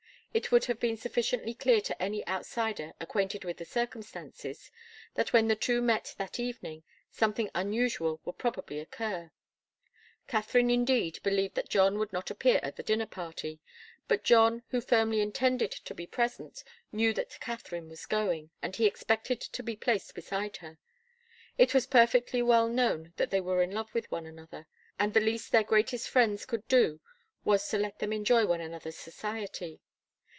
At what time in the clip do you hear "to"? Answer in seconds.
1.81-2.01, 15.73-15.93, 19.41-19.61, 27.67-27.77